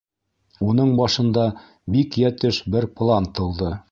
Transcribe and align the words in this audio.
Уның 0.67 0.93
башында 0.99 1.43
бик 1.97 2.19
йәтеш 2.23 2.61
бер 2.77 2.91
план 3.03 3.31
тыуҙы. 3.41 3.73